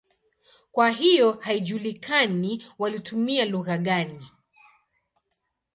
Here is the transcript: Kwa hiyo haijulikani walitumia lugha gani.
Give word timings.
Kwa 0.71 0.89
hiyo 0.89 1.31
haijulikani 1.31 2.65
walitumia 2.79 3.45
lugha 3.45 3.77
gani. 3.77 4.29